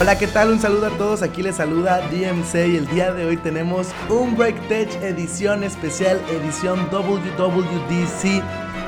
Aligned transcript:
Hola, 0.00 0.16
¿qué 0.16 0.28
tal? 0.28 0.52
Un 0.52 0.60
saludo 0.60 0.86
a 0.86 0.90
todos. 0.90 1.22
Aquí 1.22 1.42
les 1.42 1.56
saluda 1.56 2.08
DMC 2.08 2.54
y 2.68 2.76
el 2.76 2.86
día 2.86 3.12
de 3.12 3.24
hoy 3.24 3.36
tenemos 3.36 3.88
un 4.08 4.36
BreakTech 4.36 5.02
edición 5.02 5.64
especial, 5.64 6.22
edición 6.30 6.88
WWDC, 6.92 8.40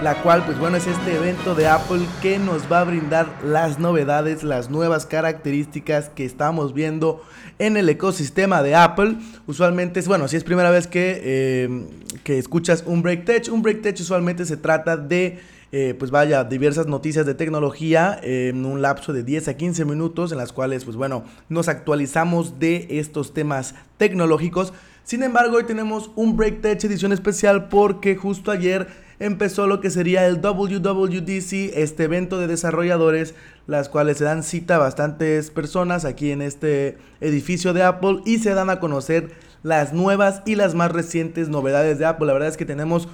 la 0.05 0.23
cual 0.23 0.45
pues 0.47 0.57
bueno 0.61 0.77
es 0.77 0.87
este 0.87 1.17
evento 1.17 1.57
de 1.57 1.67
Apple 1.67 2.03
que 2.23 2.39
nos 2.39 2.71
va 2.71 2.83
a 2.83 2.85
brindar 2.85 3.27
las 3.45 3.81
novedades, 3.81 4.45
las 4.45 4.71
nuevas 4.71 5.05
características 5.05 6.11
que 6.11 6.25
estamos 6.25 6.75
viendo 6.75 7.25
en 7.59 7.77
el 7.77 7.89
ecosistema 7.89 8.63
de 8.63 8.77
Apple. 8.77 9.17
Usualmente 9.49 9.99
es, 9.99 10.07
bueno, 10.07 10.29
si 10.29 10.37
es 10.37 10.45
primera 10.45 10.71
vez 10.71 10.87
que, 10.87 11.21
eh, 11.25 11.87
que 12.23 12.39
escuchas 12.39 12.85
un 12.87 13.03
BreakTech, 13.03 13.53
un 13.53 13.63
BreakTech 13.63 13.99
usualmente 13.99 14.45
se 14.45 14.57
trata 14.57 14.97
de 14.97 15.41
eh, 15.73 15.95
pues 15.99 16.11
vaya, 16.11 16.45
diversas 16.45 16.87
noticias 16.87 17.27
de 17.27 17.35
tecnología 17.35 18.19
en 18.23 18.65
un 18.67 18.83
lapso 18.83 19.13
de 19.13 19.23
10 19.23 19.49
a 19.49 19.55
15 19.55 19.85
minutos 19.85 20.33
en 20.33 20.39
las 20.39 20.53
cuales, 20.53 20.85
pues 20.85 20.97
bueno, 20.97 21.25
nos 21.49 21.69
actualizamos 21.69 22.59
de 22.59 22.87
estos 22.91 23.35
temas 23.35 23.75
tecnológicos. 23.97 24.73
Sin 25.05 25.23
embargo, 25.23 25.57
hoy 25.57 25.65
tenemos 25.65 26.11
un 26.15 26.37
Break 26.37 26.61
Tech 26.61 26.85
edición 26.85 27.13
especial 27.13 27.69
porque 27.69 28.17
justo 28.17 28.51
ayer 28.51 28.87
empezó 29.21 29.67
lo 29.67 29.81
que 29.81 29.91
sería 29.91 30.27
el 30.27 30.41
WWDC, 30.41 31.77
este 31.77 32.05
evento 32.05 32.39
de 32.39 32.47
desarrolladores, 32.47 33.35
las 33.67 33.89
cuales 33.89 34.19
se 34.19 34.25
dan 34.25 34.43
cita 34.43 34.77
a 34.77 34.79
bastantes 34.79 35.51
personas 35.51 36.05
aquí 36.05 36.31
en 36.31 36.43
este 36.43 36.97
edificio 37.21 37.73
de 37.73 37.83
Apple 37.83 38.21
y 38.25 38.39
se 38.39 38.55
dan 38.55 38.71
a 38.71 38.81
conocer 38.81 39.31
las 39.63 39.93
nuevas 39.93 40.43
y 40.47 40.55
las 40.55 40.75
más 40.75 40.91
recientes 40.91 41.49
novedades 41.49 41.99
de 41.99 42.07
Apple. 42.07 42.27
La 42.27 42.33
verdad 42.33 42.49
es 42.49 42.57
que 42.57 42.65
tenemos 42.65 43.09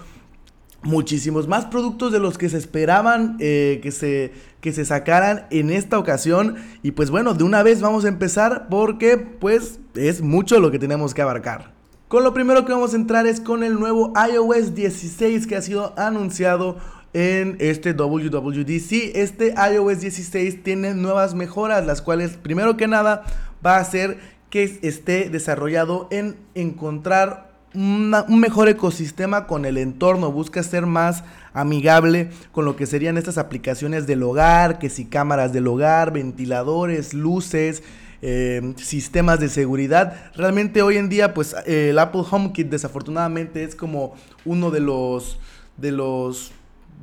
muchísimos 0.87 1.49
más 1.49 1.67
productos 1.67 2.13
de 2.13 2.19
los 2.19 2.39
que 2.39 2.49
se 2.49 2.59
esperaban 2.59 3.37
eh, 3.41 3.81
que, 3.83 3.93
se, 3.93 4.33
que 4.61 4.73
se 4.73 4.85
sacaran 4.85 5.47
en 5.51 5.71
esta 5.71 5.99
ocasión. 5.99 6.57
Y 6.83 6.93
pues 6.93 7.11
bueno, 7.11 7.35
de 7.35 7.45
una 7.45 7.63
vez 7.63 7.81
vamos 7.81 8.05
a 8.05 8.09
empezar 8.09 8.69
porque 8.71 9.19
pues 9.19 9.81
es 9.95 10.23
mucho 10.23 10.61
lo 10.61 10.71
que 10.71 10.79
tenemos 10.79 11.15
que 11.15 11.23
abarcar. 11.23 11.75
Con 12.09 12.23
lo 12.23 12.33
primero 12.33 12.65
que 12.65 12.73
vamos 12.73 12.93
a 12.93 12.97
entrar 12.97 13.27
es 13.27 13.41
con 13.41 13.65
el 13.65 13.81
nuevo 13.81 14.13
iOS 14.33 14.75
16 14.75 15.47
que 15.47 15.57
ha 15.57 15.63
sido 15.63 15.93
anunciado 15.99 16.77
en 17.13 17.57
este 17.59 17.95
WWDC. 17.95 19.17
Este 19.17 19.55
iOS 19.73 20.01
16 20.01 20.63
tiene 20.63 20.95
nuevas 20.95 21.35
mejoras, 21.35 21.85
las 21.85 22.03
cuales 22.03 22.37
primero 22.37 22.77
que 22.77 22.87
nada 22.87 23.25
va 23.65 23.77
a 23.77 23.81
hacer 23.81 24.19
que 24.51 24.79
esté 24.83 25.31
desarrollado 25.31 26.07
en 26.11 26.37
encontrar 26.55 27.46
un 27.77 28.41
mejor 28.41 28.69
ecosistema 28.69 29.47
con 29.47 29.65
el 29.67 29.77
entorno, 29.77 30.33
busca 30.33 30.63
ser 30.63 30.87
más 30.87 31.25
amigable 31.53 32.31
con 32.53 32.65
lo 32.65 32.75
que 32.75 32.87
serían 32.87 33.19
estas 33.19 33.39
aplicaciones 33.39 34.07
del 34.07 34.23
hogar, 34.23 34.79
que 34.79 34.91
si 34.91 35.05
cámaras 35.05 35.53
del 35.53 35.67
hogar, 35.67 36.13
ventiladores, 36.13 37.15
luces, 37.15 37.83
eh, 38.23 38.75
sistemas 38.77 39.41
de 39.41 39.49
seguridad. 39.49 40.33
Realmente 40.35 40.83
hoy 40.83 40.97
en 40.97 41.09
día, 41.09 41.35
pues 41.35 41.55
el 41.67 41.99
Apple 41.99 42.23
HomeKit 42.29 42.69
desafortunadamente 42.69 43.63
es 43.63 43.77
como 43.77 44.15
uno 44.45 44.71
de 44.71 44.81
los 44.81 45.39
de 45.77 45.93
los 45.93 46.53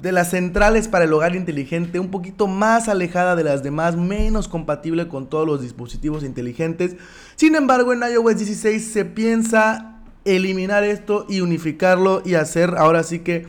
de 0.01 0.11
las 0.11 0.31
centrales 0.31 0.87
para 0.87 1.05
el 1.05 1.13
hogar 1.13 1.35
inteligente, 1.35 1.99
un 1.99 2.09
poquito 2.09 2.47
más 2.47 2.89
alejada 2.89 3.35
de 3.35 3.43
las 3.43 3.63
demás, 3.63 3.95
menos 3.95 4.47
compatible 4.47 5.07
con 5.07 5.29
todos 5.29 5.47
los 5.47 5.61
dispositivos 5.61 6.23
inteligentes. 6.23 6.95
Sin 7.35 7.55
embargo, 7.55 7.93
en 7.93 8.01
iOS 8.01 8.37
16 8.37 8.91
se 8.91 9.05
piensa 9.05 9.92
eliminar 10.25 10.83
esto 10.83 11.25
y 11.29 11.41
unificarlo 11.41 12.21
y 12.25 12.35
hacer 12.35 12.75
ahora 12.77 13.03
sí 13.03 13.19
que 13.19 13.45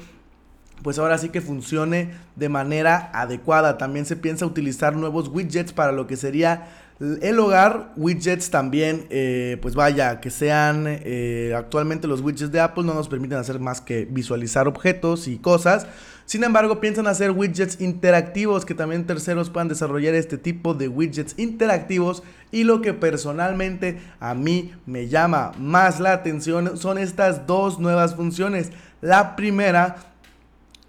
pues 0.83 0.99
ahora 0.99 1.17
sí 1.17 1.31
que 1.31 1.41
funcione 1.41 2.11
de 2.37 2.51
manera 2.51 3.11
adecuada. 3.15 3.79
También 3.79 4.05
se 4.05 4.17
piensa 4.17 4.45
utilizar 4.45 4.95
nuevos 4.95 5.29
widgets 5.29 5.73
para 5.73 5.93
lo 5.93 6.07
que 6.07 6.17
sería 6.17 6.69
el 7.01 7.39
hogar, 7.41 7.93
widgets 7.97 8.51
también, 8.51 9.07
eh, 9.11 9.59
pues 9.63 9.75
vaya, 9.75 10.21
que 10.21 10.31
sean 10.31 10.85
eh, 10.87 11.53
actualmente 11.57 12.07
los 12.07 12.21
widgets 12.21 12.53
de 12.53 12.61
Apple 12.61 12.85
no 12.85 12.95
nos 12.95 13.09
permiten 13.09 13.39
hacer 13.39 13.59
más 13.59 13.81
que 13.81 14.05
visualizar 14.05 14.69
objetos 14.69 15.27
y 15.27 15.39
cosas. 15.39 15.87
Sin 16.27 16.43
embargo, 16.43 16.81
piensan 16.81 17.07
hacer 17.07 17.31
widgets 17.31 17.81
interactivos 17.81 18.65
que 18.65 18.75
también 18.75 19.07
terceros 19.07 19.51
puedan 19.51 19.69
desarrollar 19.69 20.15
este 20.15 20.39
tipo 20.39 20.75
de 20.75 20.89
widgets 20.89 21.35
interactivos. 21.39 22.23
Y 22.51 22.65
lo 22.65 22.81
que 22.81 22.95
personalmente 22.95 24.01
a 24.21 24.35
mí 24.35 24.73
me 24.87 25.09
llama 25.09 25.53
más 25.59 26.01
la 26.01 26.13
atención 26.13 26.79
son 26.79 26.99
estas 26.99 27.47
dos 27.47 27.79
nuevas 27.79 28.15
funciones. 28.15 28.71
La 29.01 29.37
primera 29.37 29.97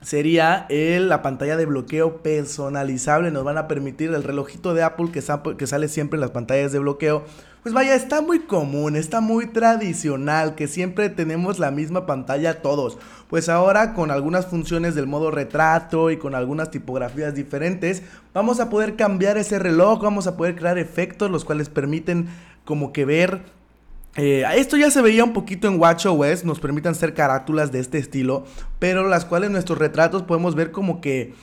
sería 0.06 0.68
el, 0.70 1.10
la 1.10 1.24
pantalla 1.24 1.58
de 1.58 1.66
bloqueo 1.66 2.18
personalizable. 2.22 3.32
Nos 3.32 3.44
van 3.44 3.58
a 3.58 3.68
permitir 3.68 4.12
el 4.12 4.24
relojito 4.24 4.76
de 4.76 4.84
Apple 4.84 5.10
que, 5.12 5.24
que 5.58 5.68
sale 5.68 5.88
siempre 5.88 6.18
en 6.18 6.22
las 6.22 6.30
pantallas 6.30 6.72
de 6.72 6.78
bloqueo. 6.80 7.24
Pues 7.64 7.74
vaya, 7.74 7.96
está 7.96 8.22
muy 8.22 8.42
común, 8.42 8.96
está 8.96 9.20
muy 9.20 9.48
tradicional, 9.48 10.54
que 10.54 10.68
siempre 10.68 11.10
tenemos 11.10 11.58
la 11.58 11.72
misma 11.72 12.06
pantalla 12.06 12.62
todos. 12.62 13.00
Pues 13.28 13.50
ahora 13.50 13.96
con 13.96 14.12
algunas 14.12 14.46
funciones 14.46 14.94
del 14.94 15.08
modo 15.08 15.32
retrato 15.32 16.12
y 16.12 16.18
con 16.18 16.36
algunas 16.36 16.70
tipografías 16.70 17.34
diferentes, 17.34 18.04
vamos 18.36 18.60
a 18.60 18.70
poder 18.70 18.96
cambiar 18.96 19.40
ese 19.40 19.58
reloj, 19.58 20.04
vamos 20.04 20.28
a 20.28 20.38
poder 20.38 20.56
crear 20.56 20.78
efectos 20.78 21.32
los 21.32 21.44
cuales 21.44 21.70
permiten 21.70 22.28
como 22.66 22.94
que 22.94 23.06
ver 23.06 23.42
eh, 24.16 24.44
esto 24.56 24.78
ya 24.78 24.90
se 24.92 25.02
veía 25.02 25.24
un 25.24 25.34
poquito 25.34 25.68
en 25.68 25.80
WatchOS, 25.80 26.46
nos 26.46 26.60
permiten 26.60 26.92
hacer 26.94 27.14
carátulas 27.14 27.72
de 27.72 27.80
este 27.80 27.98
estilo, 27.98 28.46
pero 28.80 29.08
las 29.08 29.26
cuales 29.26 29.48
en 29.48 29.54
nuestros 29.54 29.78
retratos 29.78 30.24
podemos 30.24 30.56
ver 30.56 30.72
como 30.72 31.02
que 31.02 31.34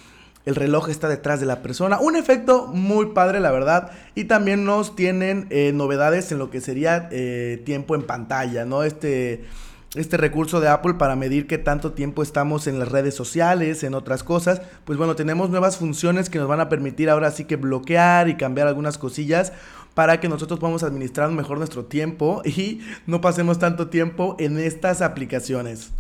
el 0.45 0.55
reloj 0.55 0.89
está 0.89 1.09
detrás 1.09 1.41
de 1.41 1.47
la 1.47 1.63
persona. 1.63 2.01
Un 2.01 2.17
efecto 2.17 2.67
muy 2.67 3.07
padre, 3.07 3.41
la 3.41 3.53
verdad. 3.53 3.93
Y 4.15 4.25
también 4.25 4.65
nos 4.65 4.97
tienen 4.97 5.47
eh, 5.51 5.73
novedades 5.73 6.33
en 6.33 6.39
lo 6.39 6.51
que 6.51 6.61
sería 6.61 7.09
eh, 7.13 7.63
tiempo 7.65 7.95
en 7.95 8.03
pantalla, 8.03 8.65
¿no? 8.65 8.83
Este, 8.83 9.45
este 9.95 10.17
recurso 10.17 10.61
de 10.61 10.69
Apple 10.69 10.95
para 10.95 11.15
medir 11.15 11.47
qué 11.47 11.59
tanto 11.59 11.93
tiempo 11.93 12.23
estamos 12.23 12.67
en 12.67 12.79
las 12.79 12.89
redes 12.89 13.15
sociales, 13.15 13.85
en 13.85 13.95
otras 13.95 14.25
cosas. 14.25 14.63
Pues 14.85 14.99
bueno, 14.99 15.15
tenemos 15.15 15.51
nuevas 15.51 15.77
funciones 15.77 16.29
que 16.29 16.39
nos 16.39 16.49
van 16.49 16.61
a 16.61 16.69
permitir 16.69 17.09
ahora 17.09 17.31
sí 17.31 17.45
que 17.45 17.57
bloquear 17.57 18.29
y 18.29 18.37
cambiar 18.37 18.67
algunas 18.67 18.99
cosillas 18.99 19.53
para 19.95 20.21
que 20.21 20.29
nosotros 20.29 20.59
podamos 20.59 20.83
administrar 20.83 21.31
mejor 21.31 21.59
nuestro 21.59 21.85
tiempo 21.85 22.43
y 22.45 22.81
no 23.07 23.21
pasemos 23.21 23.59
tanto 23.59 23.89
tiempo 23.89 24.37
en 24.39 24.59
estas 24.59 25.03
aplicaciones. 25.03 25.93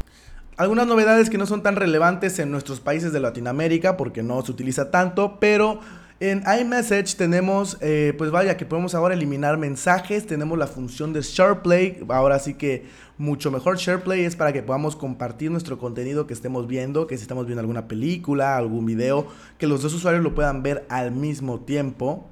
Algunas 0.56 0.86
novedades 0.86 1.30
que 1.30 1.38
no 1.38 1.46
son 1.46 1.62
tan 1.62 1.76
relevantes 1.76 2.38
en 2.38 2.50
nuestros 2.50 2.80
países 2.80 3.12
de 3.12 3.20
Latinoamérica 3.20 3.96
porque 3.96 4.22
no 4.22 4.42
se 4.42 4.52
utiliza 4.52 4.90
tanto, 4.90 5.38
pero 5.40 5.80
en 6.20 6.44
iMessage 6.60 7.16
tenemos, 7.16 7.78
eh, 7.80 8.14
pues 8.16 8.30
vaya, 8.30 8.56
que 8.56 8.64
podemos 8.64 8.94
ahora 8.94 9.14
eliminar 9.14 9.58
mensajes, 9.58 10.24
tenemos 10.24 10.56
la 10.56 10.68
función 10.68 11.12
de 11.12 11.20
SharePlay, 11.22 12.04
ahora 12.10 12.38
sí 12.38 12.54
que 12.54 12.86
mucho 13.18 13.50
mejor 13.50 13.76
SharePlay 13.76 14.24
es 14.24 14.36
para 14.36 14.52
que 14.52 14.62
podamos 14.62 14.94
compartir 14.94 15.50
nuestro 15.50 15.78
contenido 15.78 16.28
que 16.28 16.34
estemos 16.34 16.68
viendo, 16.68 17.08
que 17.08 17.16
si 17.16 17.22
estamos 17.22 17.46
viendo 17.46 17.60
alguna 17.60 17.88
película, 17.88 18.56
algún 18.56 18.86
video, 18.86 19.26
que 19.58 19.66
los 19.66 19.82
dos 19.82 19.94
usuarios 19.94 20.22
lo 20.22 20.32
puedan 20.32 20.62
ver 20.62 20.86
al 20.88 21.10
mismo 21.10 21.58
tiempo. 21.58 22.28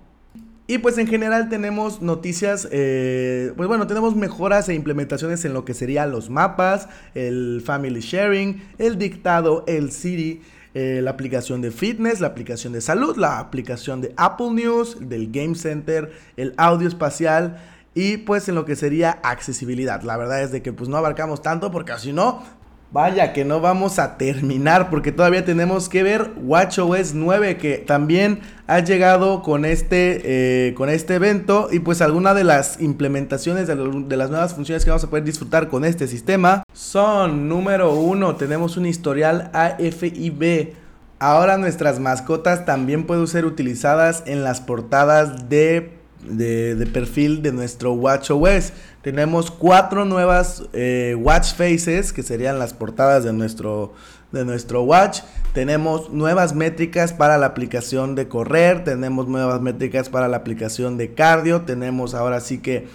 Y 0.70 0.78
pues 0.78 0.98
en 0.98 1.08
general 1.08 1.48
tenemos 1.48 2.00
noticias, 2.00 2.68
eh, 2.70 3.52
pues 3.56 3.66
bueno, 3.66 3.88
tenemos 3.88 4.14
mejoras 4.14 4.68
e 4.68 4.74
implementaciones 4.74 5.44
en 5.44 5.52
lo 5.52 5.64
que 5.64 5.74
serían 5.74 6.12
los 6.12 6.30
mapas, 6.30 6.88
el 7.16 7.60
family 7.66 7.98
sharing, 7.98 8.62
el 8.78 8.96
dictado, 8.96 9.64
el 9.66 9.90
Siri, 9.90 10.42
eh, 10.74 11.00
la 11.02 11.10
aplicación 11.10 11.60
de 11.60 11.72
fitness, 11.72 12.20
la 12.20 12.28
aplicación 12.28 12.72
de 12.72 12.80
salud, 12.82 13.16
la 13.16 13.40
aplicación 13.40 14.00
de 14.00 14.14
Apple 14.16 14.52
News, 14.52 14.98
del 15.00 15.32
Game 15.32 15.56
Center, 15.56 16.12
el 16.36 16.54
audio 16.56 16.86
espacial 16.86 17.58
y 17.92 18.18
pues 18.18 18.48
en 18.48 18.54
lo 18.54 18.64
que 18.64 18.76
sería 18.76 19.18
accesibilidad. 19.24 20.02
La 20.02 20.16
verdad 20.16 20.40
es 20.40 20.52
de 20.52 20.62
que 20.62 20.72
pues 20.72 20.88
no 20.88 20.96
abarcamos 20.96 21.42
tanto 21.42 21.72
porque 21.72 21.98
si 21.98 22.12
no 22.12 22.44
Vaya 22.92 23.32
que 23.32 23.44
no 23.44 23.60
vamos 23.60 24.00
a 24.00 24.18
terminar 24.18 24.90
porque 24.90 25.12
todavía 25.12 25.44
tenemos 25.44 25.88
que 25.88 26.02
ver 26.02 26.32
WatchOS 26.42 27.14
9 27.14 27.56
que 27.56 27.78
también 27.78 28.40
ha 28.66 28.80
llegado 28.80 29.42
con 29.42 29.64
este, 29.64 30.22
eh, 30.24 30.74
con 30.74 30.88
este 30.88 31.14
evento 31.14 31.68
y 31.70 31.78
pues 31.78 32.02
alguna 32.02 32.34
de 32.34 32.42
las 32.42 32.80
implementaciones 32.80 33.68
de, 33.68 33.76
de, 33.76 34.16
las 34.16 34.30
nuevas 34.30 34.54
funciones 34.54 34.84
que 34.84 34.90
vamos 34.90 35.04
a 35.04 35.08
poder 35.08 35.22
disfrutar 35.22 35.68
con 35.68 35.84
este 35.84 36.08
sistema 36.08 36.64
son 36.72 37.48
número 37.48 37.92
uno 37.94 38.34
tenemos 38.34 38.76
un 38.76 38.86
historial 38.86 39.52
AFIB. 39.52 40.74
Ahora 41.20 41.58
nuestras 41.58 42.00
mascotas 42.00 42.64
también 42.64 43.06
pueden 43.06 43.28
ser 43.28 43.44
utilizadas 43.44 44.24
en 44.26 44.42
las 44.42 44.60
portadas 44.60 45.48
de 45.48 45.99
de, 46.22 46.88
perfil 46.92 47.42
de 47.42 47.52
nuestro 47.52 47.92
WatchOS. 47.92 48.72
Tenemos 49.02 49.50
cuatro 49.50 50.04
nuevas 50.04 50.64
eh, 50.72 51.16
Watch 51.18 51.54
Faces, 51.54 52.12
que 52.12 52.22
serían 52.22 52.58
las 52.58 52.74
portadas 52.74 53.24
de 53.24 53.32
nuestro, 53.32 53.94
de 54.32 54.44
nuestro 54.44 54.82
Watch. 54.82 55.20
Tenemos 55.54 56.10
nuevas 56.10 56.54
métricas 56.54 57.12
para 57.12 57.38
la 57.38 57.46
aplicación 57.46 58.14
de 58.14 58.28
correr. 58.28 58.84
Tenemos 58.84 59.28
nuevas 59.28 59.60
métricas 59.60 60.08
para 60.08 60.28
la 60.28 60.38
aplicación 60.38 60.96
de 60.96 61.14
cardio. 61.14 61.62
Tenemos 61.62 62.14
ahora 62.14 62.40
sí 62.40 62.58
que 62.58 62.88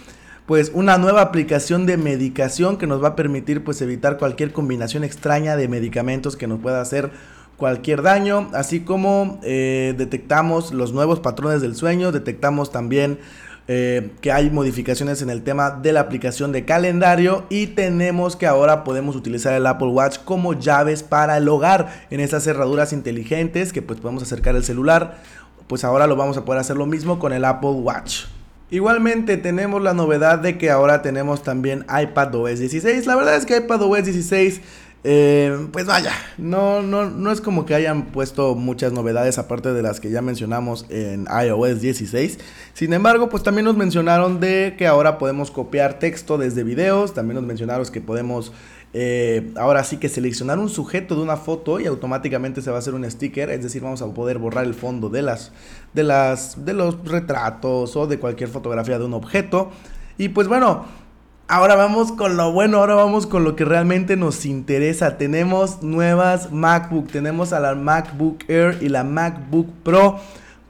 pues 0.46 0.72
una 0.76 0.98
nueva 1.00 1.22
aplicación 1.22 1.88
de 1.88 1.98
medicación 1.98 2.78
que 2.78 2.86
nos 2.86 3.04
va 3.04 3.10
a 3.10 3.16
permitir 3.16 3.64
pues 3.64 3.82
evitar 3.82 4.18
cualquier 4.18 4.54
combinación 4.54 5.04
extraña 5.04 5.56
de 5.56 5.68
medicamentos 5.68 6.36
que 6.36 6.46
nos 6.46 6.60
pueda 6.60 6.82
hacer 6.82 7.10
cualquier 7.58 8.02
daño, 8.02 8.50
así 8.54 8.82
como 8.82 9.40
eh, 9.44 9.94
detectamos 9.98 10.74
los 10.74 10.94
nuevos 10.94 11.20
patrones 11.20 11.62
del 11.62 11.76
sueño, 11.76 12.12
detectamos 12.12 12.72
también 12.72 13.20
eh, 13.68 14.12
que 14.22 14.32
hay 14.32 14.52
modificaciones 14.52 15.24
en 15.24 15.32
el 15.32 15.42
tema 15.42 15.72
de 15.72 15.92
la 15.92 16.02
aplicación 16.02 16.52
de 16.52 16.66
calendario 16.66 17.46
y 17.50 17.68
tenemos 17.68 18.36
que 18.36 18.46
ahora 18.46 18.84
podemos 18.84 19.16
utilizar 19.16 19.54
el 19.54 19.66
Apple 19.66 19.88
Watch 19.88 20.20
como 20.24 20.54
llaves 20.54 21.02
para 21.02 21.38
el 21.38 21.50
hogar 21.50 22.06
en 22.12 22.20
esas 22.20 22.44
cerraduras 22.44 22.94
inteligentes 22.94 23.74
que 23.74 23.82
pues 23.82 24.00
podemos 24.00 24.22
acercar 24.22 24.56
el 24.56 24.64
celular. 24.64 25.18
Pues 25.66 25.84
ahora 25.84 26.06
lo 26.06 26.16
vamos 26.16 26.38
a 26.38 26.46
poder 26.46 26.62
hacer 26.62 26.78
lo 26.78 26.86
mismo 26.86 27.18
con 27.18 27.34
el 27.34 27.44
Apple 27.44 27.72
Watch. 27.72 28.26
Igualmente 28.70 29.38
tenemos 29.38 29.82
la 29.82 29.96
novedad 29.96 30.38
de 30.38 30.60
que 30.60 30.70
ahora 30.70 31.02
tenemos 31.02 31.42
también 31.42 31.88
iPadOS 31.90 32.60
16. 32.60 33.08
La 33.08 33.16
verdad 33.16 33.36
es 33.36 33.48
que 33.48 33.58
iPadOS 33.58 34.06
16 34.06 34.62
eh, 35.08 35.68
pues 35.72 35.86
vaya, 35.86 36.14
no, 36.40 36.82
no, 36.82 37.08
no 37.08 37.32
es 37.32 37.40
como 37.40 37.68
que 37.68 37.76
hayan 37.76 38.08
puesto 38.08 38.56
muchas 38.56 38.92
novedades 38.92 39.38
aparte 39.38 39.72
de 39.72 39.84
las 39.84 40.00
que 40.00 40.10
ya 40.10 40.24
mencionamos 40.24 40.88
en 40.90 41.28
iOS 41.28 41.80
16. 41.80 42.40
Sin 42.74 42.92
embargo, 42.92 43.30
pues 43.30 43.44
también 43.44 43.66
nos 43.66 43.78
mencionaron 43.78 44.40
de 44.40 44.74
que 44.80 44.88
ahora 44.88 45.20
podemos 45.20 45.52
copiar 45.52 46.00
texto 46.00 46.40
desde 46.40 46.64
videos. 46.64 47.14
También 47.14 47.36
nos 47.36 47.44
mencionaron 47.44 47.86
que 47.86 48.02
podemos 48.02 48.52
eh, 48.94 49.54
ahora 49.58 49.84
sí 49.84 49.98
que 49.98 50.10
seleccionar 50.10 50.58
un 50.58 50.70
sujeto 50.70 51.16
de 51.16 51.22
una 51.22 51.38
foto 51.38 51.80
y 51.80 51.86
automáticamente 51.86 52.64
se 52.64 52.72
va 52.72 52.78
a 52.78 52.80
hacer 52.80 52.96
un 52.96 53.08
sticker. 53.08 53.52
Es 53.52 53.62
decir, 53.62 53.84
vamos 53.84 54.02
a 54.02 54.12
poder 54.12 54.40
borrar 54.40 54.66
el 54.66 54.74
fondo 54.74 55.10
de 55.10 55.22
las, 55.22 55.52
de 55.94 56.04
las, 56.04 56.66
de 56.66 56.74
los 56.74 57.08
retratos 57.08 57.96
o 57.96 58.08
de 58.08 58.18
cualquier 58.18 58.50
fotografía 58.50 58.98
de 58.98 59.06
un 59.06 59.14
objeto. 59.14 59.70
Y 60.18 60.30
pues 60.30 60.48
bueno. 60.48 61.05
Ahora 61.48 61.76
vamos 61.76 62.12
con 62.12 62.38
lo 62.38 62.52
bueno, 62.52 62.80
ahora 62.80 62.96
vamos 62.96 63.28
con 63.28 63.44
lo 63.44 63.56
que 63.56 63.66
realmente 63.66 64.18
nos 64.18 64.48
interesa. 64.48 65.20
Tenemos 65.20 65.84
nuevas 65.84 66.52
MacBook, 66.52 67.12
tenemos 67.12 67.54
a 67.54 67.60
la 67.60 67.76
MacBook 67.76 68.50
Air 68.50 68.80
y 68.82 68.90
la 68.90 69.04
MacBook 69.04 69.68
Pro 69.84 70.20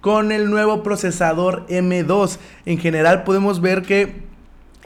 con 0.02 0.34
el 0.34 0.50
nuevo 0.50 0.84
procesador 0.84 1.66
M2. 1.68 2.40
En 2.66 2.78
general 2.78 3.24
podemos 3.24 3.62
ver 3.62 3.84
que 3.84 4.26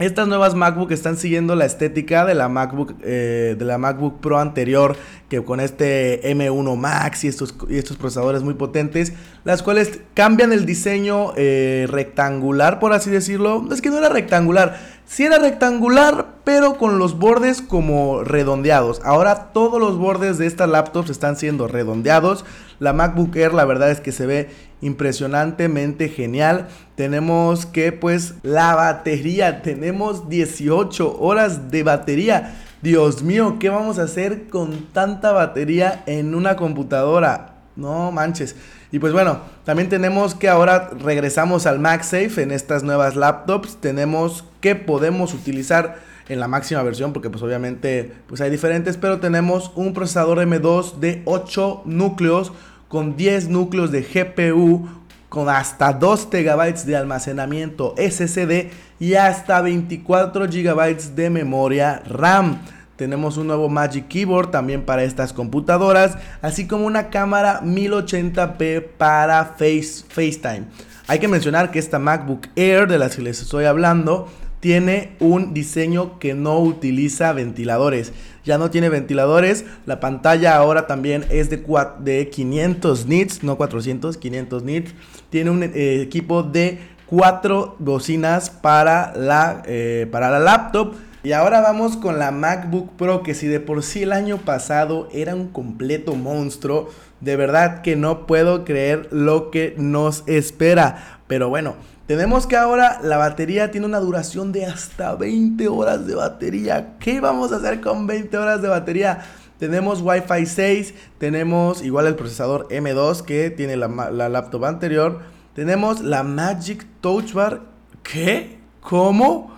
estas 0.00 0.28
nuevas 0.28 0.54
MacBook 0.54 0.92
están 0.92 1.18
siguiendo 1.18 1.54
la 1.56 1.66
estética 1.66 2.24
de 2.24 2.34
la 2.34 2.48
MacBook, 2.48 2.94
eh, 3.02 3.54
de 3.58 3.64
la 3.66 3.76
MacBook 3.76 4.20
Pro 4.20 4.38
anterior, 4.38 4.96
que 5.28 5.44
con 5.44 5.60
este 5.60 6.22
M1 6.34 6.74
Max 6.76 7.24
y 7.24 7.28
estos, 7.28 7.54
y 7.68 7.76
estos 7.76 7.98
procesadores 7.98 8.42
muy 8.42 8.54
potentes, 8.54 9.12
las 9.44 9.62
cuales 9.62 10.00
cambian 10.14 10.54
el 10.54 10.64
diseño 10.64 11.34
eh, 11.36 11.86
rectangular, 11.90 12.78
por 12.78 12.94
así 12.94 13.10
decirlo. 13.10 13.68
Es 13.70 13.82
que 13.82 13.90
no 13.90 13.98
era 13.98 14.08
rectangular, 14.08 14.80
sí 15.10 15.24
era 15.24 15.38
rectangular, 15.38 16.36
pero 16.44 16.78
con 16.78 17.00
los 17.00 17.18
bordes 17.18 17.62
como 17.62 18.22
redondeados. 18.22 19.00
Ahora 19.04 19.50
todos 19.52 19.80
los 19.80 19.98
bordes 19.98 20.38
de 20.38 20.46
estas 20.46 20.68
laptops 20.68 21.10
están 21.10 21.34
siendo 21.34 21.66
redondeados. 21.66 22.44
La 22.78 22.92
MacBook 22.92 23.34
Air, 23.34 23.52
la 23.52 23.64
verdad 23.64 23.90
es 23.90 24.00
que 24.00 24.12
se 24.12 24.24
ve 24.26 24.50
impresionantemente 24.80 26.08
genial. 26.08 26.68
Tenemos 26.94 27.66
que 27.66 27.90
pues 27.90 28.34
la 28.42 28.76
batería, 28.76 29.62
tenemos 29.62 30.28
18 30.28 31.18
horas 31.18 31.72
de 31.72 31.82
batería. 31.82 32.54
Dios 32.80 33.24
mío, 33.24 33.56
¿qué 33.58 33.68
vamos 33.68 33.98
a 33.98 34.04
hacer 34.04 34.46
con 34.48 34.86
tanta 34.92 35.32
batería 35.32 36.04
en 36.06 36.36
una 36.36 36.54
computadora? 36.54 37.56
No 37.74 38.12
manches. 38.12 38.54
Y 38.92 38.98
pues 38.98 39.12
bueno, 39.12 39.40
también 39.64 39.88
tenemos 39.88 40.34
que 40.34 40.48
ahora 40.48 40.90
regresamos 40.98 41.66
al 41.66 41.78
MagSafe 41.78 42.42
en 42.42 42.50
estas 42.50 42.82
nuevas 42.82 43.14
laptops. 43.14 43.76
Tenemos 43.76 44.44
que 44.60 44.74
podemos 44.74 45.32
utilizar 45.32 45.98
en 46.28 46.40
la 46.40 46.48
máxima 46.48 46.82
versión 46.82 47.12
porque 47.12 47.30
pues 47.30 47.42
obviamente 47.42 48.12
pues 48.26 48.40
hay 48.40 48.50
diferentes, 48.50 48.96
pero 48.96 49.20
tenemos 49.20 49.72
un 49.74 49.94
procesador 49.94 50.38
M2 50.38 50.98
de 50.98 51.22
8 51.24 51.82
núcleos 51.84 52.52
con 52.88 53.16
10 53.16 53.48
núcleos 53.48 53.92
de 53.92 54.02
GPU, 54.02 54.88
con 55.28 55.48
hasta 55.48 55.92
2 55.92 56.30
TB 56.30 56.84
de 56.84 56.96
almacenamiento 56.96 57.94
SSD 57.96 58.70
y 58.98 59.14
hasta 59.14 59.60
24 59.60 60.46
GB 60.46 61.14
de 61.14 61.30
memoria 61.30 62.02
RAM. 62.04 62.60
Tenemos 63.00 63.38
un 63.38 63.46
nuevo 63.46 63.70
Magic 63.70 64.08
Keyboard 64.08 64.50
también 64.50 64.82
para 64.82 65.04
estas 65.04 65.32
computadoras, 65.32 66.18
así 66.42 66.66
como 66.66 66.84
una 66.84 67.08
cámara 67.08 67.62
1080p 67.62 68.88
para 68.98 69.42
face, 69.56 70.04
FaceTime. 70.06 70.66
Hay 71.06 71.18
que 71.18 71.26
mencionar 71.26 71.70
que 71.70 71.78
esta 71.78 71.98
MacBook 71.98 72.48
Air 72.56 72.86
de 72.88 72.98
la 72.98 73.08
que 73.08 73.22
les 73.22 73.40
estoy 73.40 73.64
hablando 73.64 74.28
tiene 74.60 75.16
un 75.18 75.54
diseño 75.54 76.18
que 76.18 76.34
no 76.34 76.58
utiliza 76.58 77.32
ventiladores. 77.32 78.12
Ya 78.44 78.58
no 78.58 78.70
tiene 78.70 78.90
ventiladores. 78.90 79.64
La 79.86 79.98
pantalla 79.98 80.56
ahora 80.56 80.86
también 80.86 81.24
es 81.30 81.48
de, 81.48 81.64
de 82.00 82.28
500 82.28 83.06
nits, 83.06 83.42
no 83.42 83.56
400, 83.56 84.18
500 84.18 84.62
nits. 84.62 84.94
Tiene 85.30 85.48
un 85.48 85.62
eh, 85.62 86.02
equipo 86.02 86.42
de 86.42 86.78
cuatro 87.06 87.76
bocinas 87.78 88.50
para 88.50 89.14
la, 89.16 89.62
eh, 89.64 90.06
para 90.12 90.28
la 90.28 90.38
laptop. 90.38 90.96
Y 91.22 91.32
ahora 91.32 91.60
vamos 91.60 91.98
con 91.98 92.18
la 92.18 92.30
MacBook 92.30 92.96
Pro, 92.96 93.22
que 93.22 93.34
si 93.34 93.46
de 93.46 93.60
por 93.60 93.82
sí 93.82 94.04
el 94.04 94.12
año 94.12 94.38
pasado 94.38 95.06
era 95.12 95.34
un 95.34 95.48
completo 95.48 96.14
monstruo, 96.14 96.88
de 97.20 97.36
verdad 97.36 97.82
que 97.82 97.94
no 97.94 98.26
puedo 98.26 98.64
creer 98.64 99.06
lo 99.10 99.50
que 99.50 99.74
nos 99.76 100.24
espera. 100.26 101.20
Pero 101.26 101.50
bueno, 101.50 101.74
tenemos 102.06 102.46
que 102.46 102.56
ahora 102.56 103.00
la 103.02 103.18
batería 103.18 103.70
tiene 103.70 103.86
una 103.86 104.00
duración 104.00 104.50
de 104.50 104.64
hasta 104.64 105.14
20 105.14 105.68
horas 105.68 106.06
de 106.06 106.14
batería. 106.14 106.96
¿Qué 106.98 107.20
vamos 107.20 107.52
a 107.52 107.56
hacer 107.56 107.82
con 107.82 108.06
20 108.06 108.38
horas 108.38 108.62
de 108.62 108.68
batería? 108.68 109.20
Tenemos 109.58 110.00
Wi-Fi 110.00 110.46
6, 110.46 110.94
tenemos 111.18 111.82
igual 111.82 112.06
el 112.06 112.14
procesador 112.14 112.66
M2 112.68 113.22
que 113.22 113.50
tiene 113.50 113.76
la, 113.76 113.88
laptop 114.10 114.64
anterior. 114.64 115.20
Tenemos 115.54 116.00
la 116.00 116.22
Magic 116.22 116.86
Touch 117.02 117.34
Bar. 117.34 117.60
¿Qué? 118.02 118.58
¿Cómo? 118.80 119.54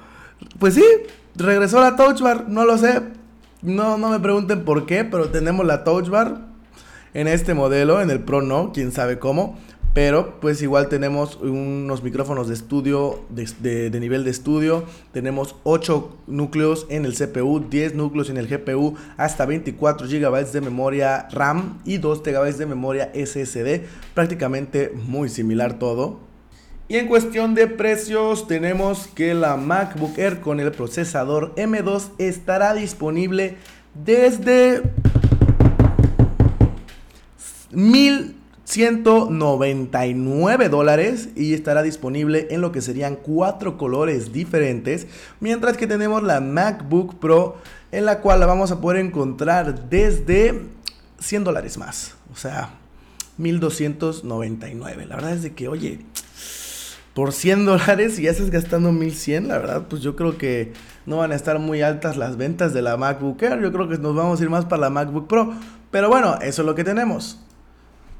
Pues 0.58 0.74
sí, 0.74 0.84
regresó 1.36 1.80
la 1.80 1.96
Touch 1.96 2.20
Bar, 2.20 2.48
no 2.48 2.64
lo 2.64 2.78
sé. 2.78 3.02
No, 3.62 3.96
no 3.96 4.10
me 4.10 4.18
pregunten 4.18 4.64
por 4.64 4.86
qué, 4.86 5.04
pero 5.04 5.28
tenemos 5.30 5.64
la 5.64 5.84
Touch 5.84 6.08
Bar 6.08 6.40
en 7.14 7.28
este 7.28 7.54
modelo, 7.54 8.00
en 8.00 8.10
el 8.10 8.20
Pro 8.20 8.42
no, 8.42 8.72
quién 8.72 8.92
sabe 8.92 9.18
cómo. 9.18 9.58
Pero 9.94 10.40
pues 10.40 10.62
igual 10.62 10.88
tenemos 10.88 11.36
unos 11.36 12.02
micrófonos 12.02 12.48
de 12.48 12.54
estudio, 12.54 13.24
de, 13.28 13.90
nivel 14.00 14.24
de 14.24 14.30
estudio. 14.30 14.84
Tenemos 15.12 15.54
8 15.64 16.16
núcleos 16.28 16.86
en 16.88 17.04
el 17.04 17.14
CPU, 17.14 17.60
10 17.60 17.94
núcleos 17.94 18.30
en 18.30 18.38
el 18.38 18.48
GPU, 18.48 18.94
hasta 19.18 19.44
24 19.44 20.08
GB 20.08 20.50
de 20.50 20.60
memoria 20.62 21.28
RAM 21.30 21.78
y 21.84 21.98
2 21.98 22.22
TB 22.22 22.56
de 22.56 22.66
memoria 22.66 23.12
SSD. 23.14 23.82
Prácticamente 24.14 24.94
muy 25.06 25.28
similar 25.28 25.78
todo. 25.78 26.31
Y 26.92 26.98
en 26.98 27.08
cuestión 27.08 27.54
de 27.54 27.68
precios 27.68 28.46
tenemos 28.46 29.06
que 29.06 29.32
la 29.32 29.56
MacBook 29.56 30.18
Air 30.18 30.42
con 30.42 30.60
el 30.60 30.72
procesador 30.72 31.54
M2 31.54 32.10
estará 32.18 32.74
disponible 32.74 33.56
desde 33.94 34.82
1000 37.70 38.36
199 38.64 40.68
dólares 40.68 41.30
y 41.34 41.54
estará 41.54 41.82
disponible 41.82 42.48
en 42.50 42.60
lo 42.60 42.72
que 42.72 42.82
serían 42.82 43.16
cuatro 43.16 43.78
colores 43.78 44.34
diferentes. 44.34 45.06
Mientras 45.40 45.78
que 45.78 45.86
tenemos 45.86 46.22
la 46.22 46.42
MacBook 46.42 47.18
Pro 47.18 47.56
en 47.90 48.04
la 48.04 48.20
cual 48.20 48.40
la 48.40 48.44
vamos 48.44 48.70
a 48.70 48.82
poder 48.82 49.02
encontrar 49.02 49.88
desde 49.88 50.60
100 51.20 51.44
dólares 51.44 51.78
más. 51.78 52.16
O 52.30 52.36
sea, 52.36 52.74
1299. 53.38 55.06
La 55.06 55.16
verdad 55.16 55.32
es 55.32 55.42
de 55.42 55.54
que, 55.54 55.68
oye, 55.68 56.00
por 57.14 57.32
100 57.32 57.64
dólares 57.66 58.18
y 58.18 58.22
ya 58.22 58.30
estás 58.30 58.50
gastando 58.50 58.92
1100, 58.92 59.48
la 59.48 59.58
verdad, 59.58 59.86
pues 59.88 60.02
yo 60.02 60.16
creo 60.16 60.38
que 60.38 60.72
no 61.06 61.18
van 61.18 61.32
a 61.32 61.34
estar 61.34 61.58
muy 61.58 61.82
altas 61.82 62.16
las 62.16 62.36
ventas 62.36 62.72
de 62.72 62.82
la 62.82 62.96
MacBook 62.96 63.42
Air. 63.42 63.60
Yo 63.60 63.72
creo 63.72 63.88
que 63.88 63.98
nos 63.98 64.14
vamos 64.14 64.40
a 64.40 64.42
ir 64.42 64.50
más 64.50 64.64
para 64.64 64.82
la 64.82 64.90
MacBook 64.90 65.26
Pro. 65.26 65.52
Pero 65.90 66.08
bueno, 66.08 66.38
eso 66.40 66.62
es 66.62 66.66
lo 66.66 66.74
que 66.74 66.84
tenemos. 66.84 67.38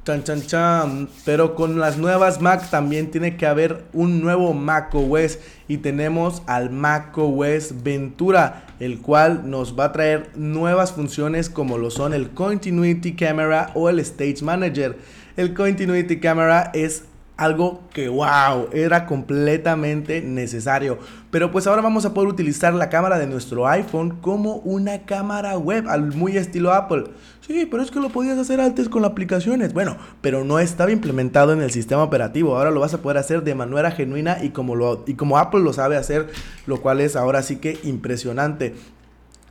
Chan, 0.05 0.25
chan, 0.25 0.43
chan. 0.43 1.09
Pero 1.25 1.55
con 1.55 1.79
las 1.79 1.97
nuevas 1.97 2.41
Mac 2.41 2.69
también 2.71 3.13
tiene 3.13 3.37
que 3.37 3.47
haber 3.47 3.85
un 3.93 4.21
nuevo 4.21 4.53
Mac 4.53 4.93
OS. 4.95 5.39
Y 5.69 5.77
tenemos 5.79 6.43
al 6.47 6.71
Mac 6.71 7.17
OS 7.17 7.85
Ventura, 7.85 8.67
el 8.81 8.99
cual 8.99 9.49
nos 9.49 9.79
va 9.79 9.87
a 9.87 9.93
traer 9.93 10.31
nuevas 10.35 10.93
funciones 10.93 11.49
como 11.49 11.79
lo 11.79 11.91
son 11.91 12.15
el 12.15 12.31
Continuity 12.31 13.15
Camera 13.15 13.71
o 13.75 13.89
el 13.89 14.01
Stage 14.01 14.43
Manager. 14.43 14.99
El 15.37 15.55
Continuity 15.55 16.19
Camera 16.19 16.73
es 16.75 17.05
algo 17.43 17.83
que 17.93 18.09
wow, 18.09 18.69
era 18.73 19.07
completamente 19.07 20.23
necesario. 20.23 20.99
Pero 21.31 21.51
pues 21.51 21.67
ahora 21.67 21.83
vamos 21.83 22.05
a 22.05 22.15
poder 22.15 22.29
utilizar 22.29 22.75
la 22.75 22.89
cámara 22.89 23.19
de 23.19 23.27
nuestro 23.27 23.67
iPhone 23.67 24.19
como 24.21 24.57
una 24.57 25.03
cámara 25.03 25.57
web, 25.59 25.89
al 25.89 26.13
muy 26.15 26.37
estilo 26.37 26.73
Apple. 26.73 27.05
Sí, 27.47 27.67
pero 27.71 27.83
es 27.83 27.91
que 27.91 28.01
lo 28.01 28.11
podías 28.11 28.39
hacer 28.39 28.61
antes 28.61 28.89
con 28.89 29.05
aplicaciones. 29.05 29.73
Bueno, 29.73 29.97
pero 30.21 30.45
no 30.45 30.59
estaba 30.59 30.93
implementado 30.93 31.53
en 31.53 31.61
el 31.61 31.71
sistema 31.71 32.03
operativo. 32.03 32.57
Ahora 32.57 32.71
lo 32.71 32.81
vas 32.81 32.95
a 32.95 33.03
poder 33.03 33.19
hacer 33.19 33.43
de 33.43 33.55
manera 33.55 33.91
genuina 33.91 34.39
y 34.43 34.51
como, 34.51 34.77
lo, 34.77 35.05
y 35.07 35.15
como 35.15 35.39
Apple 35.39 35.61
lo 35.61 35.73
sabe 35.73 35.97
hacer, 35.97 36.29
lo 36.67 36.81
cual 36.81 37.01
es 37.01 37.17
ahora 37.17 37.43
sí 37.43 37.57
que 37.57 37.79
impresionante. 37.83 38.75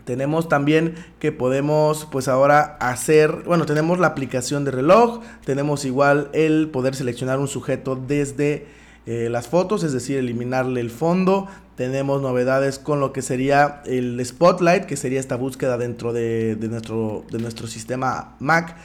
Tenemos 0.05 0.50
también 0.50 0.96
que 1.20 1.31
podemos 1.31 2.08
pues 2.12 2.27
ahora 2.27 2.77
hacer, 2.79 3.43
bueno, 3.46 3.65
tenemos 3.65 4.00
la 4.00 4.08
aplicación 4.08 4.65
de 4.65 4.72
reloj, 4.72 5.22
tenemos 5.46 5.86
igual 5.86 6.29
el 6.34 6.70
poder 6.70 6.96
seleccionar 6.96 7.39
un 7.39 7.48
sujeto 7.48 7.96
desde 7.96 8.67
eh, 9.05 9.29
las 9.29 9.48
fotos, 9.48 9.84
es 9.84 9.93
decir, 9.93 10.17
eliminarle 10.17 10.81
el 10.81 10.91
fondo. 10.91 11.48
Tenemos 11.75 12.22
novedades 12.22 12.77
con 12.77 13.00
lo 13.00 13.13
que 13.13 13.22
sería 13.22 13.81
el 13.86 14.24
Spotlight, 14.24 14.86
que 14.86 14.98
sería 14.98 15.20
esta 15.20 15.36
búsqueda 15.36 15.77
dentro 15.77 16.13
de, 16.13 16.55
nuestro, 16.70 17.25
de 17.31 17.39
nuestro 17.39 17.67
sistema 17.67 18.36
Mac, 18.39 18.75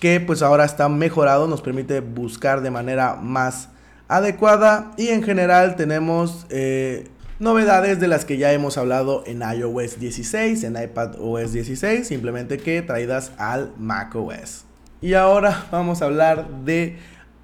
que 0.00 0.18
pues 0.20 0.42
ahora 0.42 0.64
está 0.64 0.88
mejorado, 0.88 1.46
nos 1.46 1.62
permite 1.62 2.00
buscar 2.00 2.62
de 2.62 2.70
manera 2.70 3.16
más 3.16 3.68
adecuada 4.08 4.90
y 4.96 5.08
en 5.08 5.22
general 5.22 5.76
tenemos 5.76 6.46
eh, 6.50 7.08
novedades 7.40 7.98
de 7.98 8.06
las 8.06 8.24
que 8.24 8.36
ya 8.36 8.52
hemos 8.52 8.76
hablado 8.78 9.24
en 9.26 9.40
iOS 9.40 9.98
16, 9.98 10.62
en 10.62 10.80
iPadOS 10.80 11.52
16, 11.52 12.06
simplemente 12.06 12.58
que 12.58 12.82
traídas 12.82 13.32
al 13.38 13.72
macOS. 13.78 14.64
Y 15.00 15.14
ahora 15.14 15.66
vamos 15.72 16.02
a 16.02 16.04
hablar 16.04 16.48
de 16.64 16.98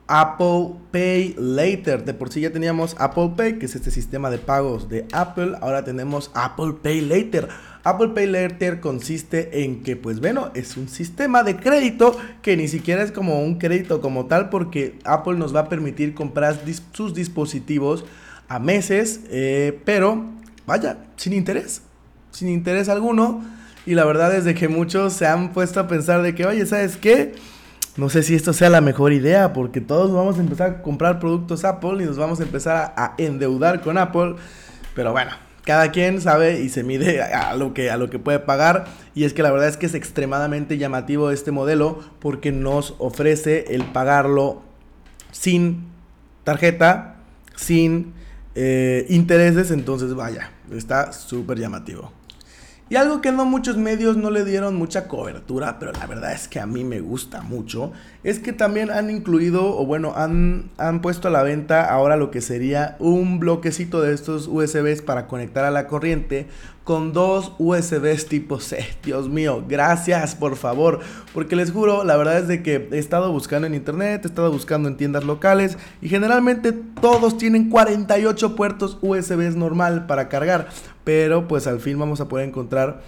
Apple 0.06 0.74
Pay 0.92 1.34
Later. 1.38 2.04
De 2.04 2.12
por 2.12 2.30
sí 2.30 2.42
ya 2.42 2.52
teníamos 2.52 2.94
Apple 2.98 3.32
Pay, 3.36 3.58
que 3.58 3.66
es 3.66 3.74
este 3.74 3.90
sistema 3.90 4.30
de 4.30 4.38
pagos 4.38 4.88
de 4.90 5.06
Apple. 5.12 5.54
Ahora 5.62 5.82
tenemos 5.82 6.30
Apple 6.34 6.74
Pay 6.82 7.00
Later. 7.00 7.48
Apple 7.82 8.08
Pay 8.08 8.26
Later 8.26 8.80
consiste 8.80 9.64
en 9.64 9.82
que, 9.82 9.96
pues 9.96 10.20
bueno, 10.20 10.50
es 10.54 10.76
un 10.76 10.88
sistema 10.88 11.42
de 11.42 11.56
crédito 11.56 12.18
que 12.42 12.56
ni 12.56 12.68
siquiera 12.68 13.02
es 13.02 13.12
como 13.12 13.40
un 13.42 13.58
crédito 13.58 14.00
como 14.00 14.26
tal, 14.26 14.50
porque 14.50 14.98
Apple 15.04 15.36
nos 15.36 15.54
va 15.54 15.60
a 15.60 15.68
permitir 15.68 16.12
comprar 16.12 16.60
sus 16.92 17.14
dispositivos 17.14 18.04
a 18.48 18.58
meses, 18.58 19.20
eh, 19.30 19.80
pero 19.84 20.24
vaya, 20.66 20.98
sin 21.16 21.32
interés, 21.32 21.82
sin 22.30 22.48
interés 22.48 22.88
alguno. 22.88 23.44
Y 23.86 23.94
la 23.94 24.04
verdad 24.04 24.34
es 24.34 24.44
de 24.44 24.54
que 24.54 24.68
muchos 24.68 25.12
se 25.12 25.26
han 25.26 25.52
puesto 25.52 25.80
a 25.80 25.86
pensar 25.86 26.22
de 26.22 26.34
que, 26.34 26.44
oye, 26.44 26.66
¿sabes 26.66 26.96
qué? 26.96 27.34
no 27.96 28.10
sé 28.10 28.22
si 28.22 28.34
esto 28.34 28.52
sea 28.52 28.68
la 28.68 28.80
mejor 28.80 29.12
idea, 29.12 29.52
porque 29.52 29.80
todos 29.80 30.12
vamos 30.12 30.36
a 30.36 30.40
empezar 30.40 30.70
a 30.70 30.82
comprar 30.82 31.18
productos 31.18 31.64
Apple 31.64 32.02
y 32.02 32.06
nos 32.06 32.18
vamos 32.18 32.40
a 32.40 32.42
empezar 32.42 32.92
a, 32.96 33.14
endeudar 33.16 33.80
con 33.80 33.96
Apple. 33.96 34.36
Pero 34.94 35.12
bueno, 35.12 35.32
cada 35.64 35.90
quien 35.92 36.20
sabe 36.20 36.60
y 36.60 36.68
se 36.68 36.82
mide 36.82 37.22
a 37.22 37.56
lo, 37.56 37.72
que, 37.72 37.90
a 37.90 37.96
lo 37.96 38.10
que 38.10 38.18
puede 38.18 38.38
pagar. 38.38 38.84
Y 39.14 39.24
es 39.24 39.32
que 39.32 39.42
la 39.42 39.50
verdad 39.50 39.68
es 39.68 39.78
que 39.78 39.86
es 39.86 39.94
extremadamente 39.94 40.76
llamativo 40.76 41.30
este 41.30 41.52
modelo 41.52 42.00
porque 42.20 42.52
nos 42.52 42.94
ofrece 42.98 43.74
el 43.74 43.84
pagarlo 43.84 44.62
sin 45.32 45.86
tarjeta, 46.44 47.16
sin 47.56 48.12
eh, 48.56 49.06
intereses. 49.08 49.70
Entonces, 49.70 50.14
vaya, 50.14 50.50
está 50.72 51.12
súper 51.12 51.58
llamativo. 51.58 52.10
Y 52.88 52.94
algo 52.94 53.20
que 53.20 53.32
no 53.32 53.44
muchos 53.44 53.76
medios 53.76 54.16
no 54.16 54.30
le 54.30 54.44
dieron 54.44 54.76
mucha 54.76 55.08
cobertura, 55.08 55.80
pero 55.80 55.90
la 55.92 56.06
verdad 56.06 56.32
es 56.32 56.46
que 56.46 56.60
a 56.60 56.66
mí 56.66 56.84
me 56.84 57.00
gusta 57.00 57.42
mucho, 57.42 57.92
es 58.26 58.40
que 58.40 58.52
también 58.52 58.90
han 58.90 59.08
incluido, 59.08 59.78
o 59.78 59.86
bueno, 59.86 60.12
han, 60.16 60.68
han 60.78 61.00
puesto 61.00 61.28
a 61.28 61.30
la 61.30 61.44
venta 61.44 61.84
ahora 61.88 62.16
lo 62.16 62.32
que 62.32 62.40
sería 62.40 62.96
un 62.98 63.38
bloquecito 63.38 64.00
de 64.00 64.12
estos 64.12 64.48
USBs 64.48 65.00
para 65.00 65.28
conectar 65.28 65.64
a 65.64 65.70
la 65.70 65.86
corriente 65.86 66.48
con 66.82 67.12
dos 67.12 67.52
USBs 67.60 68.26
tipo 68.26 68.58
C. 68.58 68.84
Dios 69.04 69.28
mío, 69.28 69.64
gracias 69.68 70.34
por 70.34 70.56
favor, 70.56 70.98
porque 71.32 71.54
les 71.54 71.70
juro, 71.70 72.02
la 72.02 72.16
verdad 72.16 72.38
es 72.38 72.48
de 72.48 72.64
que 72.64 72.88
he 72.90 72.98
estado 72.98 73.30
buscando 73.30 73.68
en 73.68 73.74
internet, 73.74 74.22
he 74.24 74.26
estado 74.26 74.50
buscando 74.50 74.88
en 74.88 74.96
tiendas 74.96 75.22
locales 75.22 75.78
y 76.02 76.08
generalmente 76.08 76.72
todos 76.72 77.38
tienen 77.38 77.70
48 77.70 78.56
puertos 78.56 78.98
USBs 79.02 79.54
normal 79.54 80.06
para 80.06 80.28
cargar 80.28 80.66
pero 81.06 81.46
pues 81.46 81.68
al 81.68 81.78
fin 81.78 82.00
vamos 82.00 82.20
a 82.20 82.26
poder 82.26 82.48
encontrar 82.48 83.00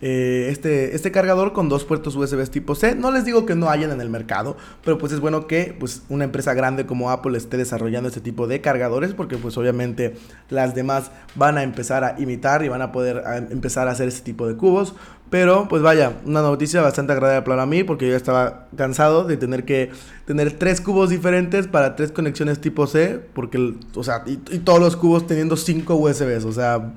eh, 0.00 0.48
este, 0.50 0.94
este 0.94 1.10
cargador 1.10 1.52
con 1.52 1.68
dos 1.68 1.84
puertos 1.84 2.16
USB 2.16 2.48
tipo 2.48 2.74
C. 2.74 2.94
No 2.94 3.10
les 3.10 3.24
digo 3.24 3.46
que 3.46 3.54
no 3.54 3.70
hayan 3.70 3.90
en 3.90 4.00
el 4.00 4.10
mercado, 4.10 4.56
pero 4.84 4.98
pues 4.98 5.12
es 5.12 5.20
bueno 5.20 5.46
que 5.46 5.76
pues, 5.78 6.02
una 6.08 6.24
empresa 6.24 6.54
grande 6.54 6.86
como 6.86 7.10
Apple 7.10 7.36
esté 7.38 7.56
desarrollando 7.56 8.08
este 8.08 8.20
tipo 8.20 8.46
de 8.46 8.60
cargadores 8.60 9.14
porque 9.14 9.36
pues 9.36 9.56
obviamente 9.56 10.14
las 10.50 10.74
demás 10.74 11.10
van 11.34 11.58
a 11.58 11.62
empezar 11.62 12.04
a 12.04 12.20
imitar 12.20 12.64
y 12.64 12.68
van 12.68 12.82
a 12.82 12.92
poder 12.92 13.22
empezar 13.50 13.88
a 13.88 13.92
hacer 13.92 14.08
este 14.08 14.22
tipo 14.22 14.46
de 14.46 14.56
cubos. 14.56 14.94
Pero 15.30 15.68
pues 15.68 15.82
vaya, 15.82 16.12
una 16.26 16.42
noticia 16.42 16.80
bastante 16.80 17.12
agradable 17.12 17.42
para 17.42 17.66
mí 17.66 17.82
porque 17.82 18.08
yo 18.08 18.14
estaba 18.14 18.68
cansado 18.76 19.24
de 19.24 19.36
tener 19.36 19.64
que 19.64 19.90
tener 20.26 20.52
tres 20.52 20.80
cubos 20.80 21.10
diferentes 21.10 21.66
para 21.66 21.96
tres 21.96 22.12
conexiones 22.12 22.60
tipo 22.60 22.86
C, 22.86 23.20
porque, 23.32 23.74
o 23.94 24.04
sea, 24.04 24.22
y 24.26 24.36
todos 24.36 24.80
los 24.80 24.96
cubos 24.96 25.26
teniendo 25.26 25.56
cinco 25.56 25.96
USBs, 25.96 26.44
o 26.44 26.52
sea 26.52 26.92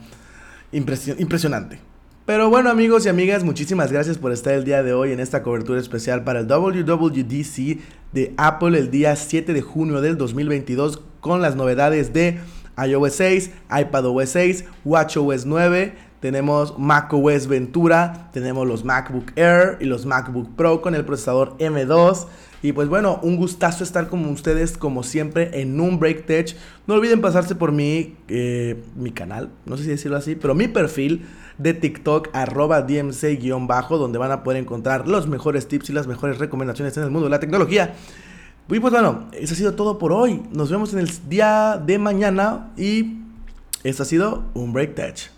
impresionante. 0.72 1.80
Pero 2.28 2.50
bueno 2.50 2.70
amigos 2.70 3.06
y 3.06 3.10
amigas, 3.10 3.46
muchísimas 3.46 3.90
gracias 3.90 4.18
por 4.18 4.34
estar 4.34 4.52
el 4.54 4.66
día 4.66 4.84
de 4.84 4.92
hoy 4.92 5.14
en 5.14 5.22
esta 5.22 5.44
cobertura 5.44 5.80
especial 5.80 6.26
para 6.26 6.42
el 6.42 6.48
WWDC 6.48 7.80
de 8.12 8.34
Apple 8.36 8.78
el 8.78 8.92
día 8.92 9.16
7 9.16 9.54
de 9.54 9.62
junio 9.62 10.02
del 10.02 10.18
2022 10.18 11.02
con 11.22 11.42
las 11.42 11.56
novedades 11.56 12.12
de 12.12 12.40
iOS 12.86 13.14
6, 13.14 13.52
iPadOS 13.80 14.30
6, 14.30 14.66
WatchOS 14.84 15.46
9, 15.46 15.94
tenemos 16.28 16.78
macOS 16.78 17.48
Ventura, 17.48 18.30
tenemos 18.34 18.68
los 18.68 18.84
MacBook 18.84 19.32
Air 19.38 19.78
y 19.80 19.86
los 19.86 20.06
MacBook 20.06 20.58
Pro 20.58 20.82
con 20.82 20.94
el 20.94 21.06
procesador 21.06 21.58
M2 21.58 22.28
y 22.62 22.74
pues 22.74 22.90
bueno, 22.90 23.22
un 23.24 23.38
gustazo 23.38 23.86
estar 23.86 24.10
con 24.10 24.26
ustedes 24.26 24.78
como 24.78 25.04
siempre 25.04 25.62
en 25.62 25.80
un 25.80 26.00
Break 26.02 26.26
Tech. 26.26 26.54
No 26.86 26.96
olviden 26.96 27.22
pasarse 27.22 27.56
por 27.56 27.72
mi, 27.72 28.18
eh, 28.28 28.84
mi 28.98 29.12
canal, 29.12 29.52
no 29.66 29.78
sé 29.78 29.84
si 29.84 29.90
decirlo 29.90 30.18
así, 30.18 30.36
pero 30.36 30.54
mi 30.54 30.68
perfil 30.68 31.26
de 31.58 31.74
TikTok 31.74 32.28
arroba 32.34 32.86
DMC-bajo, 32.86 33.98
donde 33.98 34.18
van 34.18 34.32
a 34.32 34.44
poder 34.44 34.62
encontrar 34.62 35.08
los 35.08 35.28
mejores 35.28 35.70
tips 35.70 35.92
y 35.92 35.94
las 35.94 36.08
mejores 36.08 36.40
recomendaciones 36.40 36.98
en 36.98 37.04
el 37.04 37.10
mundo 37.10 37.28
de 37.28 37.32
la 37.32 37.40
tecnología. 37.40 37.94
Y 38.70 38.82
pues 38.82 38.92
bueno, 38.92 39.30
eso 39.32 39.54
ha 39.54 39.58
sido 39.58 39.76
todo 39.76 39.98
por 39.98 40.12
hoy. 40.12 40.44
Nos 40.52 40.70
vemos 40.70 40.92
en 40.92 41.00
el 41.00 41.10
día 41.30 41.82
de 41.86 41.98
mañana 42.00 42.74
y 42.76 43.22
esto 43.86 44.04
ha 44.04 44.06
sido 44.06 44.44
un 44.56 44.74
Break 44.74 44.94
Tech. 44.94 45.37